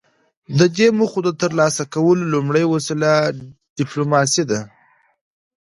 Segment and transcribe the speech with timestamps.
[0.57, 3.11] د دې موخو د ترلاسه کولو لومړۍ وسیله
[3.77, 4.59] ډیپلوماسي ده